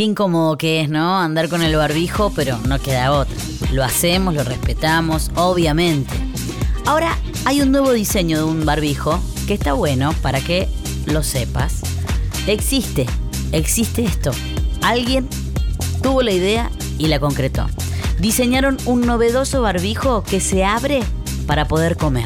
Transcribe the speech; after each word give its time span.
Qué 0.00 0.04
incómodo 0.04 0.56
que 0.56 0.80
es, 0.80 0.88
¿no? 0.88 1.18
Andar 1.18 1.50
con 1.50 1.60
el 1.60 1.76
barbijo, 1.76 2.32
pero 2.34 2.56
no 2.66 2.78
queda 2.78 3.12
otra. 3.12 3.36
Lo 3.70 3.84
hacemos, 3.84 4.32
lo 4.34 4.42
respetamos, 4.44 5.30
obviamente. 5.34 6.14
Ahora 6.86 7.18
hay 7.44 7.60
un 7.60 7.70
nuevo 7.70 7.92
diseño 7.92 8.38
de 8.38 8.44
un 8.44 8.64
barbijo 8.64 9.20
que 9.46 9.52
está 9.52 9.74
bueno 9.74 10.14
para 10.22 10.40
que 10.40 10.70
lo 11.04 11.22
sepas. 11.22 11.82
Existe, 12.46 13.04
existe 13.52 14.02
esto. 14.02 14.30
Alguien 14.80 15.28
tuvo 16.02 16.22
la 16.22 16.32
idea 16.32 16.70
y 16.96 17.08
la 17.08 17.20
concretó. 17.20 17.66
Diseñaron 18.18 18.78
un 18.86 19.02
novedoso 19.02 19.60
barbijo 19.60 20.22
que 20.22 20.40
se 20.40 20.64
abre 20.64 21.02
para 21.46 21.68
poder 21.68 21.98
comer. 21.98 22.24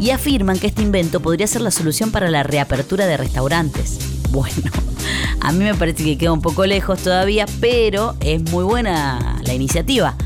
Y 0.00 0.12
afirman 0.12 0.58
que 0.58 0.68
este 0.68 0.80
invento 0.80 1.20
podría 1.20 1.46
ser 1.46 1.60
la 1.60 1.72
solución 1.72 2.10
para 2.10 2.30
la 2.30 2.42
reapertura 2.42 3.06
de 3.06 3.18
restaurantes. 3.18 4.19
Bueno, 4.30 4.70
a 5.40 5.52
mí 5.52 5.64
me 5.64 5.74
parece 5.74 6.04
que 6.04 6.16
queda 6.16 6.32
un 6.32 6.40
poco 6.40 6.64
lejos 6.64 7.00
todavía, 7.00 7.46
pero 7.60 8.16
es 8.20 8.42
muy 8.50 8.64
buena 8.64 9.40
la 9.44 9.54
iniciativa. 9.54 10.16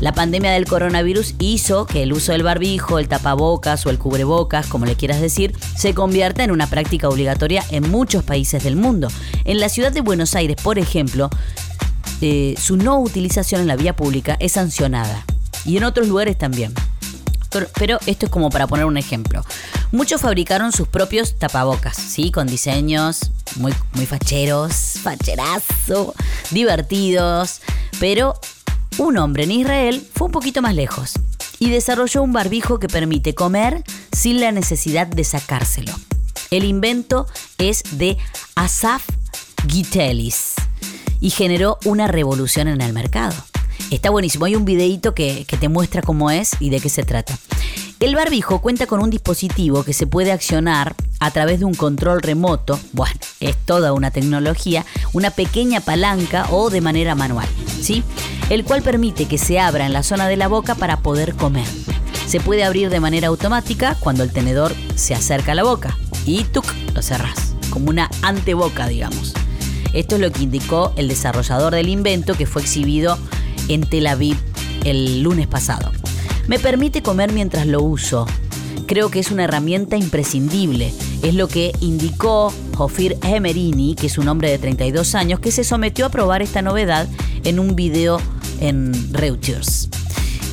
La 0.00 0.12
pandemia 0.12 0.50
del 0.50 0.64
coronavirus 0.64 1.34
hizo 1.38 1.86
que 1.86 2.02
el 2.02 2.12
uso 2.12 2.32
del 2.32 2.42
barbijo, 2.42 2.98
el 2.98 3.06
tapabocas 3.08 3.86
o 3.86 3.90
el 3.90 3.98
cubrebocas, 3.98 4.66
como 4.66 4.84
le 4.84 4.96
quieras 4.96 5.20
decir, 5.20 5.54
se 5.76 5.94
convierta 5.94 6.42
en 6.42 6.50
una 6.50 6.66
práctica 6.66 7.08
obligatoria 7.08 7.62
en 7.70 7.88
muchos 7.88 8.24
países 8.24 8.64
del 8.64 8.74
mundo. 8.74 9.08
En 9.44 9.60
la 9.60 9.68
ciudad 9.68 9.92
de 9.92 10.00
Buenos 10.00 10.34
Aires, 10.34 10.56
por 10.60 10.78
ejemplo, 10.78 11.30
eh, 12.20 12.54
su 12.58 12.76
no 12.76 12.98
utilización 13.00 13.60
en 13.60 13.68
la 13.68 13.76
vía 13.76 13.94
pública 13.94 14.36
es 14.40 14.52
sancionada. 14.52 15.24
Y 15.64 15.76
en 15.76 15.84
otros 15.84 16.08
lugares 16.08 16.36
también. 16.36 16.72
Pero, 17.78 17.98
esto 18.06 18.26
es 18.26 18.32
como 18.32 18.50
para 18.50 18.66
poner 18.66 18.86
un 18.86 18.96
ejemplo. 18.96 19.44
Muchos 19.92 20.22
fabricaron 20.22 20.72
sus 20.72 20.88
propios 20.88 21.38
tapabocas, 21.38 21.96
¿sí? 21.96 22.30
Con 22.30 22.46
diseños 22.46 23.30
muy, 23.56 23.74
muy 23.92 24.06
facheros, 24.06 24.94
facherazo, 25.02 26.14
divertidos. 26.50 27.60
Pero 28.00 28.34
un 28.96 29.18
hombre 29.18 29.44
en 29.44 29.50
Israel 29.50 30.02
fue 30.14 30.28
un 30.28 30.32
poquito 30.32 30.62
más 30.62 30.74
lejos 30.74 31.12
y 31.58 31.68
desarrolló 31.68 32.22
un 32.22 32.32
barbijo 32.32 32.78
que 32.78 32.88
permite 32.88 33.34
comer 33.34 33.84
sin 34.12 34.40
la 34.40 34.50
necesidad 34.50 35.06
de 35.06 35.24
sacárselo. 35.24 35.92
El 36.50 36.64
invento 36.64 37.26
es 37.58 37.82
de 37.92 38.16
Asaf 38.54 39.06
Gitelis 39.68 40.54
y 41.20 41.28
generó 41.28 41.78
una 41.84 42.08
revolución 42.08 42.66
en 42.68 42.80
el 42.80 42.94
mercado. 42.94 43.34
Está 43.90 44.08
buenísimo, 44.08 44.46
hay 44.46 44.56
un 44.56 44.64
videito 44.64 45.14
que, 45.14 45.44
que 45.46 45.58
te 45.58 45.68
muestra 45.68 46.00
cómo 46.00 46.30
es 46.30 46.52
y 46.60 46.70
de 46.70 46.80
qué 46.80 46.88
se 46.88 47.04
trata. 47.04 47.38
El 48.02 48.16
barbijo 48.16 48.60
cuenta 48.60 48.88
con 48.88 49.00
un 49.00 49.10
dispositivo 49.10 49.84
que 49.84 49.92
se 49.92 50.08
puede 50.08 50.32
accionar 50.32 50.96
a 51.20 51.30
través 51.30 51.60
de 51.60 51.66
un 51.66 51.74
control 51.74 52.20
remoto, 52.20 52.76
bueno, 52.92 53.14
es 53.38 53.56
toda 53.64 53.92
una 53.92 54.10
tecnología, 54.10 54.84
una 55.12 55.30
pequeña 55.30 55.80
palanca 55.80 56.48
o 56.50 56.68
de 56.68 56.80
manera 56.80 57.14
manual, 57.14 57.46
¿sí? 57.80 58.02
El 58.50 58.64
cual 58.64 58.82
permite 58.82 59.26
que 59.26 59.38
se 59.38 59.60
abra 59.60 59.86
en 59.86 59.92
la 59.92 60.02
zona 60.02 60.26
de 60.26 60.36
la 60.36 60.48
boca 60.48 60.74
para 60.74 60.96
poder 60.96 61.36
comer. 61.36 61.68
Se 62.26 62.40
puede 62.40 62.64
abrir 62.64 62.90
de 62.90 62.98
manera 62.98 63.28
automática 63.28 63.96
cuando 64.00 64.24
el 64.24 64.32
tenedor 64.32 64.74
se 64.96 65.14
acerca 65.14 65.52
a 65.52 65.54
la 65.54 65.62
boca 65.62 65.96
y 66.26 66.42
tú 66.42 66.60
lo 66.94 67.02
cerrás, 67.02 67.54
como 67.70 67.88
una 67.88 68.10
anteboca, 68.22 68.88
digamos. 68.88 69.32
Esto 69.92 70.16
es 70.16 70.20
lo 70.20 70.32
que 70.32 70.42
indicó 70.42 70.92
el 70.96 71.06
desarrollador 71.06 71.72
del 71.72 71.88
invento 71.88 72.34
que 72.34 72.46
fue 72.46 72.62
exhibido 72.62 73.16
en 73.68 73.82
Tel 73.88 74.08
Aviv 74.08 74.38
el 74.82 75.22
lunes 75.22 75.46
pasado. 75.46 75.92
Me 76.48 76.58
permite 76.58 77.02
comer 77.02 77.32
mientras 77.32 77.66
lo 77.66 77.82
uso. 77.82 78.26
Creo 78.86 79.10
que 79.10 79.20
es 79.20 79.30
una 79.30 79.44
herramienta 79.44 79.96
imprescindible. 79.96 80.92
Es 81.22 81.34
lo 81.34 81.48
que 81.48 81.72
indicó 81.80 82.52
Hofir 82.76 83.16
Emerini, 83.22 83.94
que 83.94 84.08
es 84.08 84.18
un 84.18 84.28
hombre 84.28 84.50
de 84.50 84.58
32 84.58 85.14
años, 85.14 85.40
que 85.40 85.52
se 85.52 85.64
sometió 85.64 86.06
a 86.06 86.10
probar 86.10 86.42
esta 86.42 86.60
novedad 86.62 87.08
en 87.44 87.58
un 87.58 87.76
video 87.76 88.20
en 88.60 88.92
Reuters. 89.12 89.88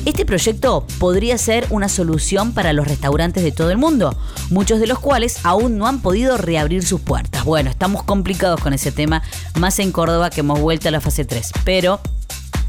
Este 0.06 0.24
proyecto 0.24 0.86
podría 0.98 1.36
ser 1.36 1.66
una 1.68 1.88
solución 1.88 2.52
para 2.52 2.72
los 2.72 2.88
restaurantes 2.88 3.42
de 3.42 3.52
todo 3.52 3.70
el 3.70 3.76
mundo, 3.76 4.16
muchos 4.48 4.80
de 4.80 4.86
los 4.86 4.98
cuales 4.98 5.40
aún 5.44 5.76
no 5.76 5.86
han 5.86 6.00
podido 6.00 6.38
reabrir 6.38 6.86
sus 6.86 7.02
puertas. 7.02 7.44
Bueno, 7.44 7.68
estamos 7.68 8.04
complicados 8.04 8.60
con 8.60 8.72
ese 8.72 8.92
tema, 8.92 9.22
más 9.58 9.78
en 9.78 9.92
Córdoba 9.92 10.30
que 10.30 10.40
hemos 10.40 10.58
vuelto 10.58 10.88
a 10.88 10.90
la 10.90 11.02
fase 11.02 11.26
3, 11.26 11.52
pero 11.64 12.00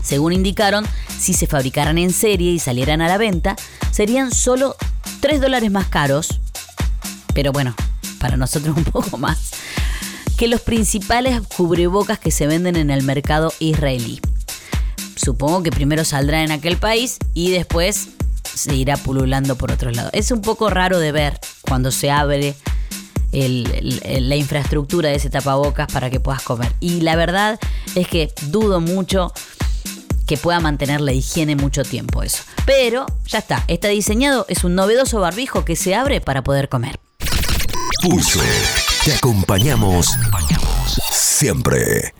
según 0.03 0.33
indicaron, 0.33 0.85
si 1.19 1.33
se 1.33 1.47
fabricaran 1.47 1.97
en 1.97 2.11
serie 2.11 2.51
y 2.51 2.59
salieran 2.59 3.01
a 3.01 3.07
la 3.07 3.17
venta, 3.17 3.55
serían 3.91 4.33
solo 4.33 4.75
3 5.19 5.41
dólares 5.41 5.71
más 5.71 5.87
caros, 5.87 6.39
pero 7.33 7.51
bueno, 7.51 7.75
para 8.19 8.37
nosotros 8.37 8.75
un 8.77 8.83
poco 8.83 9.17
más, 9.17 9.51
que 10.37 10.47
los 10.47 10.61
principales 10.61 11.39
cubrebocas 11.55 12.19
que 12.19 12.31
se 12.31 12.47
venden 12.47 12.75
en 12.75 12.89
el 12.89 13.03
mercado 13.03 13.53
israelí. 13.59 14.19
Supongo 15.15 15.61
que 15.61 15.71
primero 15.71 16.03
saldrá 16.03 16.43
en 16.43 16.51
aquel 16.51 16.77
país 16.77 17.19
y 17.33 17.51
después 17.51 18.09
se 18.43 18.75
irá 18.75 18.97
pululando 18.97 19.55
por 19.55 19.71
otro 19.71 19.91
lado. 19.91 20.09
Es 20.13 20.31
un 20.31 20.41
poco 20.41 20.69
raro 20.69 20.97
de 20.99 21.11
ver 21.11 21.39
cuando 21.61 21.91
se 21.91 22.09
abre 22.09 22.55
la 23.31 24.35
infraestructura 24.35 25.09
de 25.09 25.15
ese 25.15 25.29
tapabocas 25.29 25.91
para 25.91 26.09
que 26.09 26.19
puedas 26.19 26.41
comer. 26.41 26.73
Y 26.79 27.01
la 27.01 27.15
verdad 27.15 27.59
es 27.95 28.07
que 28.07 28.33
dudo 28.47 28.81
mucho 28.81 29.31
que 30.31 30.37
pueda 30.37 30.61
mantener 30.61 31.01
la 31.01 31.11
higiene 31.11 31.57
mucho 31.57 31.83
tiempo 31.83 32.23
eso. 32.23 32.43
Pero 32.65 33.05
ya 33.27 33.39
está, 33.39 33.65
está 33.67 33.89
diseñado, 33.89 34.45
es 34.47 34.63
un 34.63 34.75
novedoso 34.75 35.19
barbijo 35.19 35.65
que 35.65 35.75
se 35.75 35.93
abre 35.93 36.21
para 36.21 36.41
poder 36.41 36.69
comer. 36.69 37.01
Pulso, 38.01 38.39
te 39.03 39.11
acompañamos 39.11 40.07
siempre. 41.11 42.13